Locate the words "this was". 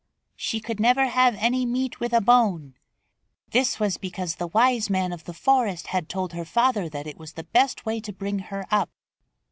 3.51-3.99